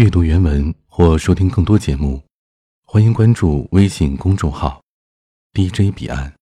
[0.00, 2.22] 阅读原文或收听更多节目，
[2.86, 4.82] 欢迎关注微信公众号
[5.52, 6.32] “DJ 彼岸”。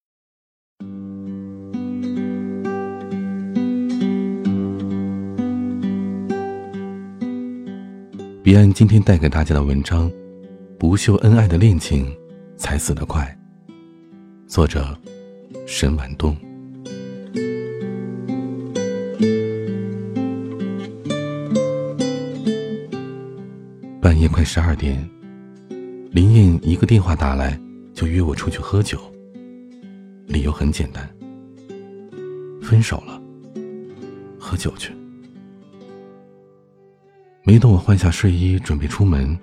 [8.45, 10.09] 彼岸今天带给大家的文章：
[10.79, 12.17] 不秀恩爱的恋情
[12.57, 13.37] 才死得快。
[14.47, 14.97] 作者：
[15.67, 16.37] 沈晚冬。
[24.29, 25.09] 快十二点，
[26.13, 27.59] 林燕一个电话打来，
[27.95, 29.01] 就约我出去喝酒。
[30.27, 31.09] 理由很简单，
[32.61, 33.21] 分手了，
[34.39, 34.93] 喝酒去。
[37.45, 39.39] 没等我换下睡衣准备出门，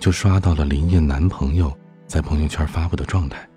[0.00, 1.72] 就刷到了林燕男朋友
[2.06, 3.48] 在朋友圈发布的状态。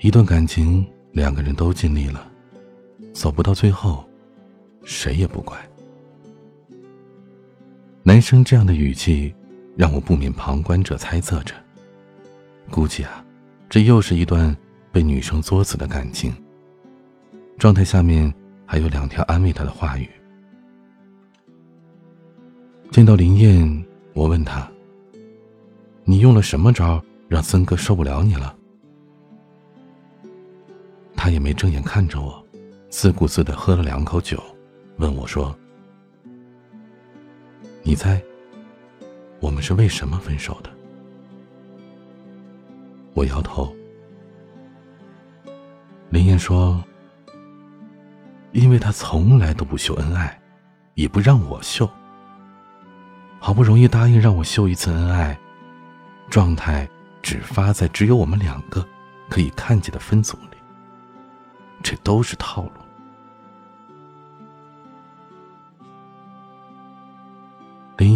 [0.00, 2.30] 一段感情，两个人都尽力了，
[3.14, 4.04] 走不到最后，
[4.84, 5.56] 谁也不怪。
[8.04, 9.32] 男生这样的语气，
[9.76, 11.54] 让我不免旁观者猜测着。
[12.68, 13.24] 估计啊，
[13.68, 14.54] 这又是一段
[14.90, 16.34] 被女生作死的感情。
[17.58, 18.32] 状态下面
[18.66, 20.10] 还有两条安慰他的话语。
[22.90, 24.68] 见到林燕，我问他
[26.02, 28.56] ：“你用了什么招让森哥受不了你了？”
[31.14, 32.44] 他也没正眼看着我，
[32.88, 34.42] 自顾自的喝了两口酒，
[34.96, 35.56] 问我说。
[37.84, 38.22] 你猜，
[39.40, 40.70] 我们是为什么分手的？
[43.12, 43.74] 我摇头。
[46.08, 46.82] 林燕说
[48.52, 50.40] ：“因为他从来都不秀恩爱，
[50.94, 51.88] 也不让我秀。
[53.40, 55.36] 好不容易答应让我秀一次恩爱，
[56.30, 56.88] 状态
[57.20, 58.86] 只发在只有我们两个
[59.28, 60.56] 可以看见的分组里。
[61.82, 62.70] 这都是套路。”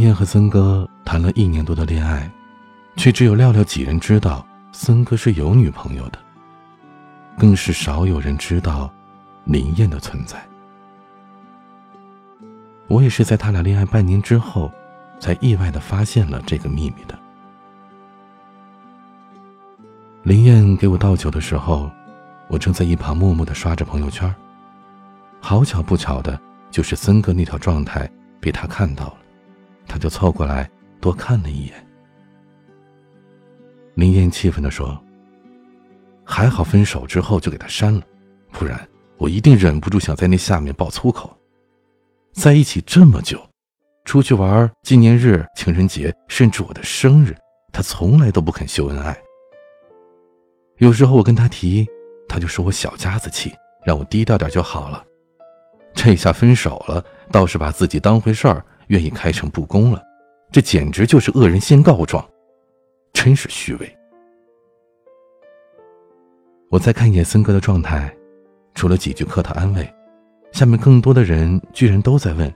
[0.07, 2.31] 燕和森哥谈了一年多的恋爱，
[2.97, 6.19] 却只有寥寥几人知道森哥是有女朋友的，
[7.37, 8.89] 更是少有人知道
[9.45, 10.41] 林燕的存在。
[12.87, 14.71] 我也是在他俩恋爱半年之后，
[15.19, 17.19] 才意外的发现了这个秘密的。
[20.23, 21.91] 林燕给我倒酒的时候，
[22.49, 24.33] 我正在一旁默默的刷着朋友圈，
[25.41, 26.41] 好巧不巧的，
[26.71, 28.09] 就是森哥那条状态
[28.39, 29.17] 被他看到了。
[29.87, 30.69] 他就凑过来
[31.01, 31.75] 多看了一眼。
[33.95, 35.03] 林燕气愤的说
[36.23, 38.03] ：“还好分手之后就给他删了，
[38.53, 38.79] 不然
[39.17, 41.35] 我一定忍不住想在那下面爆粗口。
[42.33, 43.41] 在一起这么久，
[44.05, 47.35] 出去玩、纪念日、情人节，甚至我的生日，
[47.73, 49.17] 他从来都不肯秀恩爱。
[50.77, 51.87] 有时候我跟他提，
[52.29, 53.55] 他就说我小家子气，
[53.87, 55.03] 让我低调点就好了。
[55.95, 57.03] 这下分手了，
[57.33, 60.03] 倒是把自己当回事儿。”愿意开诚布公了，
[60.53, 62.27] 这简直就是恶人先告状，
[63.13, 63.99] 真是虚伪。
[66.71, 68.15] 我再看一眼森哥的状态，
[68.75, 69.95] 除了几句客套安慰，
[70.53, 72.53] 下面更多的人居然都在问：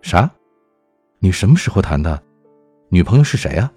[0.00, 0.30] 啥？
[1.18, 2.22] 你什么时候谈的？
[2.88, 3.72] 女朋友是谁啊？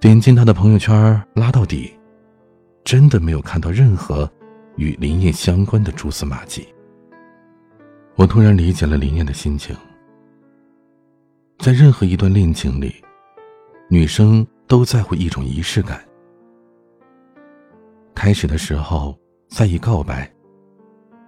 [0.00, 1.94] 点进他的朋友圈，拉到底，
[2.84, 4.30] 真的没有看到任何
[4.76, 6.66] 与林燕相关的蛛丝马迹。
[8.20, 9.74] 我突然理解了林燕的心情。
[11.58, 12.94] 在任何一段恋情里，
[13.88, 16.06] 女生都在乎一种仪式感。
[18.14, 20.30] 开始的时候在意告白，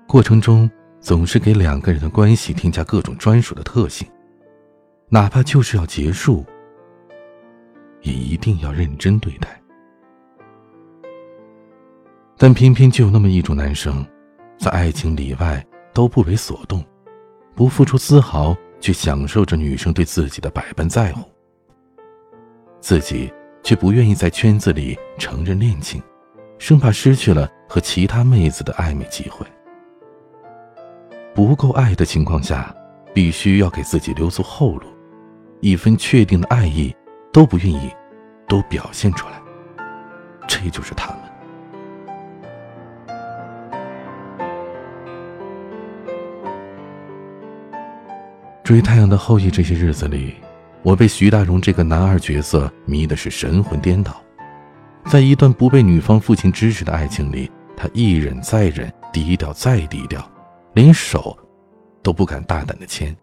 [0.07, 0.71] 过程中
[1.01, 4.07] 总是给两个人的关系添加各种专属的特性，
[5.09, 6.45] 哪怕就是要结束，
[8.03, 9.49] 也一定要认真对待。
[12.37, 14.05] 但偏偏就有那么一种男生，
[14.59, 15.67] 在爱情里外。
[15.93, 16.85] 都不为所动，
[17.55, 21.29] 不付出丝毫，却享受着女生对自己的百般在乎。
[22.81, 23.33] 自己
[23.63, 26.03] 却不愿意在圈子里承认恋情，
[26.59, 29.47] 生怕失去了和其他妹子的暧昧机会。
[31.35, 32.75] 不够爱的情况下，
[33.15, 34.87] 必须要给自己留足后路，
[35.61, 36.95] 一分确定的爱意
[37.33, 37.91] 都不愿意，
[38.49, 39.41] 都表现出来。
[40.49, 41.15] 这就是他。
[48.64, 50.35] 追《太阳的后裔》这些日子里，
[50.82, 54.23] 我被徐大荣这个男二角色迷的是神魂颠倒。
[55.06, 60.25] 在一段不被女方父亲支持的爱情里，他一忍再忍，低调再低调，
[60.75, 61.37] 连手
[62.05, 63.14] 都不敢大胆的牵。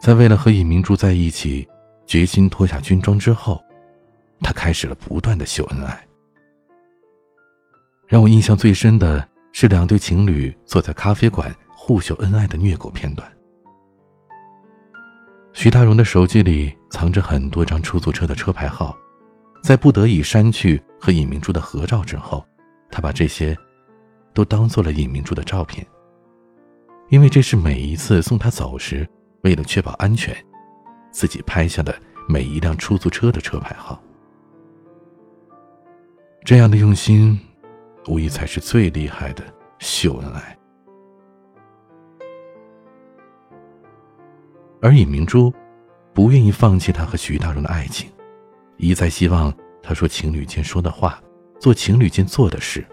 [0.00, 1.66] 在为了和尹明珠在一起，
[2.04, 3.62] 决心脱下军装之后，
[4.40, 6.04] 他开始了不断的秀恩爱。
[8.08, 13.30] 让我印象最深的是两对情侣坐在咖啡馆互秀恩爱的虐狗片段。
[15.58, 18.96] 徐大荣的手机里藏着很多张出租车的车牌号，
[19.60, 22.46] 在不得已删去和尹明珠的合照之后，
[22.92, 23.58] 他把这些
[24.32, 25.84] 都当做了尹明珠的照片，
[27.08, 29.04] 因为这是每一次送她走时，
[29.40, 30.32] 为了确保安全，
[31.10, 31.92] 自己拍下的
[32.28, 34.00] 每一辆出租车的车牌号。
[36.44, 37.36] 这样的用心，
[38.06, 39.42] 无疑才是最厉害的
[39.80, 40.56] 秀恩爱。
[44.80, 45.52] 而尹明珠
[46.14, 48.10] 不愿意放弃他和徐大荣的爱情，
[48.76, 49.52] 一再希望
[49.82, 51.20] 他说情侣间说的话，
[51.58, 52.84] 做情侣间做的事，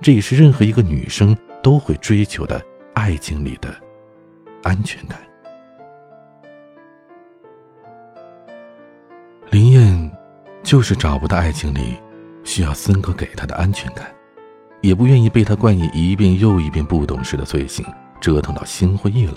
[0.00, 2.60] 这也是任何一个女生都会追求的
[2.94, 3.74] 爱情里的
[4.62, 5.18] 安全感。
[9.50, 10.10] 林燕
[10.62, 11.94] 就是找不到爱情里
[12.44, 14.10] 需要森哥给她的安全感，
[14.80, 17.84] 也不愿意被他冠以一遍又一遍不懂事的罪行，
[18.20, 19.36] 折腾到心灰意冷，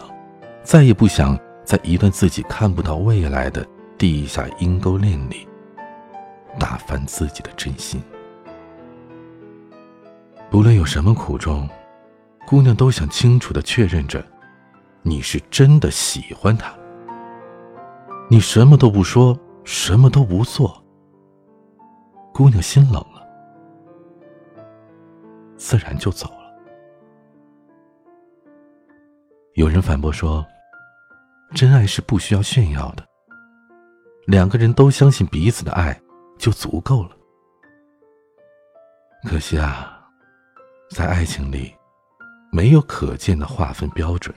[0.64, 1.38] 再也不想。
[1.68, 3.68] 在一段自己看不到未来的
[3.98, 5.46] 地下阴沟恋里，
[6.58, 8.02] 打翻自己的真心。
[10.50, 11.68] 不论有什么苦衷，
[12.48, 14.26] 姑娘都想清楚的确认着，
[15.02, 16.74] 你是真的喜欢他。
[18.30, 20.82] 你什么都不说，什么都不做，
[22.34, 23.28] 姑娘心冷了，
[25.58, 26.48] 自然就走了。
[29.56, 30.46] 有人反驳说。
[31.56, 33.06] 真爱是不需要炫耀的，
[34.26, 36.00] 两个人都相信彼此的爱
[36.38, 37.12] 就足够了。
[39.24, 40.00] 可惜啊，
[40.92, 41.74] 在爱情里，
[42.52, 44.36] 没有可见的划分标准，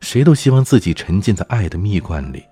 [0.00, 2.44] 谁都希望自己沉浸在爱的蜜罐里，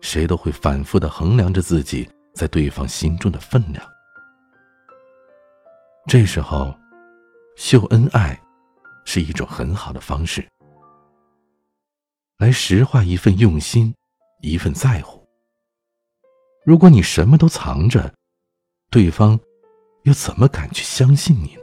[0.00, 3.82] 谁都会反复的衡量着自己在对方心中的分量。
[6.06, 6.76] 这时候，
[7.56, 8.38] 秀恩爱
[9.04, 10.46] 是一种很好的方式。
[12.42, 13.94] 来实化一份用心，
[14.40, 15.24] 一份在乎。
[16.64, 18.12] 如果你什么都藏着，
[18.90, 19.38] 对方
[20.02, 21.56] 又怎么敢去相信你？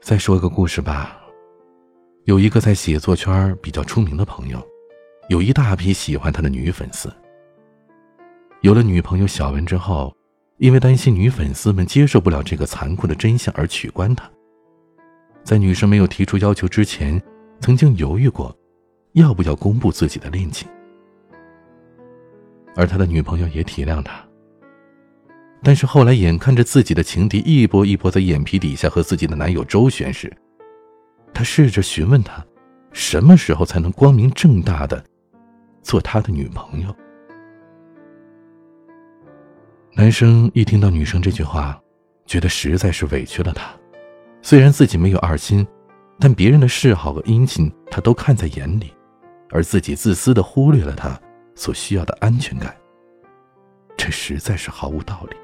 [0.00, 1.22] 再说个故事吧。
[2.24, 4.60] 有一个在写作圈比较出名的朋友，
[5.28, 7.08] 有一大批喜欢他的女粉丝。
[8.62, 10.12] 有了女朋友小文之后。
[10.62, 14.30] 因为担心女粉丝们接受不了这个残酷的真相而取关他，
[15.42, 17.20] 在女生没有提出要求之前，
[17.58, 18.56] 曾经犹豫过，
[19.14, 20.68] 要不要公布自己的恋情。
[22.76, 24.24] 而他的女朋友也体谅他。
[25.64, 30.32] 但是后来眼看着自己的情敌一波一波在眼皮底下和自己的男友周旋时，
[31.34, 32.40] 他试着询问他，
[32.92, 35.04] 什么时候才能光明正大的
[35.82, 36.94] 做他的女朋友。
[39.94, 41.78] 男生一听到女生这句话，
[42.24, 43.70] 觉得实在是委屈了她。
[44.40, 45.66] 虽然自己没有二心，
[46.18, 48.90] 但别人的示好和殷勤他都看在眼里，
[49.50, 51.20] 而自己自私的忽略了他
[51.54, 52.74] 所需要的安全感，
[53.94, 55.36] 这实在是毫无道理。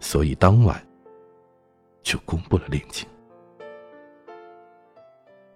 [0.00, 0.80] 所以当晚
[2.02, 3.08] 就公布了恋情。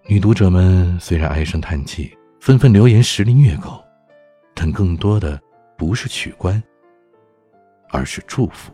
[0.07, 3.79] 女读者们虽然唉声叹气，纷纷留言实力虐狗，
[4.55, 5.39] 但更多的
[5.77, 6.61] 不是取关。
[7.91, 8.71] 而是祝福。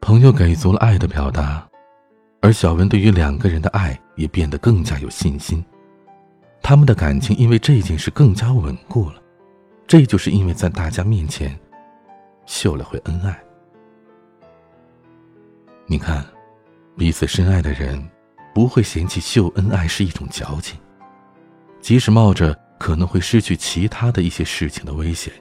[0.00, 1.68] 朋友给足了爱的表达，
[2.40, 5.64] 而小文对于两个人的爱也变得更加有信心。
[6.62, 9.22] 他们的感情因为这件事更加稳固了。
[9.86, 11.58] 这就是因为在大家面前
[12.44, 13.38] 秀了回恩爱。
[15.86, 16.22] 你看，
[16.96, 18.02] 彼此深爱的人
[18.54, 20.78] 不会嫌弃秀恩爱是一种矫情，
[21.80, 25.32] 即使冒着可能会失去其他的一些事情的危险。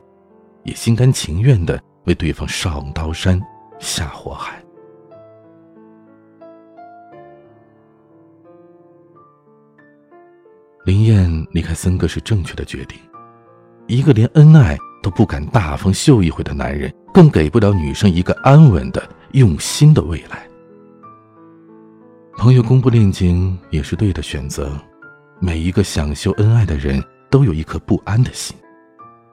[0.68, 3.42] 也心甘情愿的为对方上刀山
[3.80, 4.62] 下火海。
[10.86, 12.98] 林燕离开森哥是正确的决定。
[13.88, 20.46] 一个连恩爱都不敢大方秀一回的男人，更给不了女生一个安稳的、用心的未来。
[22.38, 24.72] 朋友公布恋情也是对的选择。
[25.40, 28.58] 每一个想秀恩爱的人都有一颗不安的心，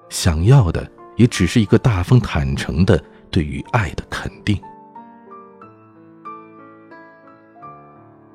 [0.08, 0.88] 想要的。
[1.16, 4.60] 也只是一个大方坦诚的对于爱的肯定。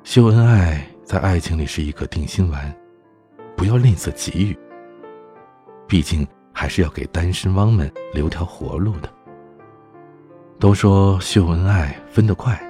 [0.02, 2.74] 秀恩爱在爱情里是一颗定心丸，
[3.56, 4.58] 不要吝啬给予。
[5.86, 9.08] 毕竟还是要给单身汪们留条活路的。
[10.58, 12.60] 都说秀恩爱分得快，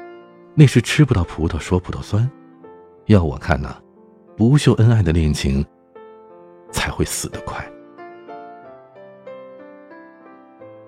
[0.54, 2.30] 那是吃不到葡萄说葡萄酸。
[3.06, 3.76] 要我看呐，
[4.36, 5.64] 不秀恩爱的恋情
[6.70, 7.68] 才会死得快。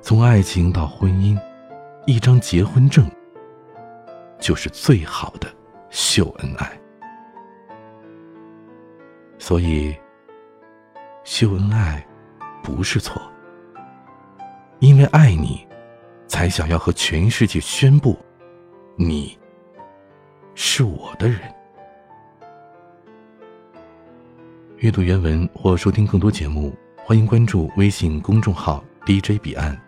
[0.04, 1.40] 从爱情到婚姻，
[2.06, 3.08] 一张结婚证
[4.40, 5.48] 就是最好的
[5.90, 6.70] 秀恩爱。
[9.38, 9.94] 所以，
[11.22, 12.04] 秀恩爱
[12.64, 13.22] 不是错，
[14.80, 15.64] 因为爱你，
[16.26, 18.18] 才想要和全世界宣布，
[18.96, 19.38] 你
[20.56, 21.40] 是我的人。
[24.78, 29.80] 阅读原文或收听更多节目，欢迎关注微信公众号 DJ 彼岸。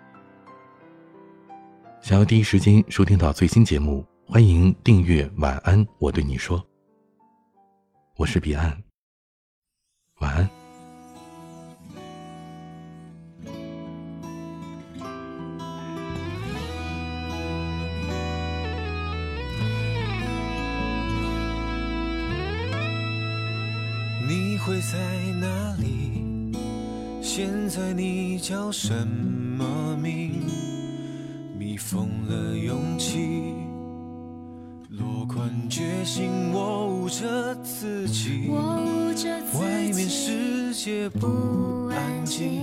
[2.04, 5.26] 想要第一时间收听到最新节目，欢迎订阅。
[5.38, 6.62] 晚安，我对你说，
[8.18, 8.76] 我是彼岸。
[10.20, 10.46] 晚安。
[24.28, 24.98] 你会在
[25.40, 26.52] 哪里？
[27.22, 30.42] 现在你叫什么名？
[31.64, 33.54] 蜜蜂了勇气，
[34.90, 38.50] 落款决心，我捂着自己。
[38.50, 42.60] 外面世界不安静，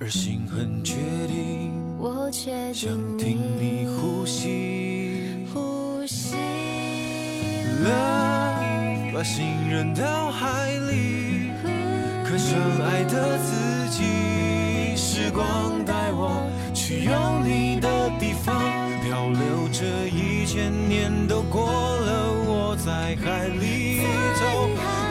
[0.00, 0.96] 而心很确
[1.28, 1.72] 定，
[2.72, 5.46] 想听你呼吸。
[5.54, 6.34] 呼吸
[9.14, 11.52] 把心扔到海里，
[12.24, 14.02] 可深爱的自己。
[14.96, 17.12] 时光带我去有
[20.54, 24.02] 千年都过了，我在海里
[24.38, 24.70] 走。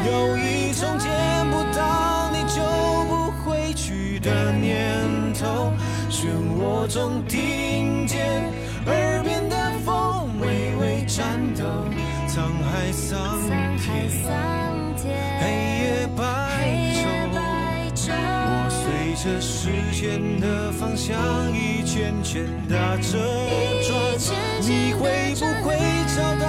[0.10, 1.12] 有一种见
[1.52, 2.64] 不到你就
[3.10, 5.74] 不会去的念头，
[6.10, 6.28] 漩
[6.62, 8.42] 涡中听见
[8.86, 10.48] 耳边的风微
[10.80, 11.66] 微颤抖，
[12.30, 12.40] 沧
[12.72, 13.38] 海桑
[13.78, 14.08] 田，
[15.42, 15.44] 黑
[15.84, 16.33] 夜白昼，我随
[19.24, 21.16] 着时间的方向
[21.54, 23.18] 一圈圈打着
[23.82, 23.96] 转，
[24.60, 25.78] 你会不会
[26.14, 26.46] 找到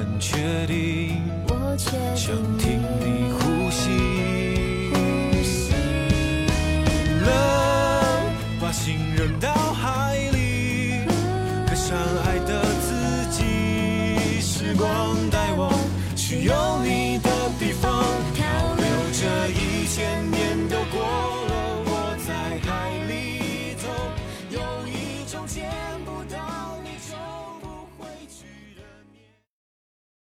[0.00, 1.20] 很确定，
[2.16, 2.79] 想听你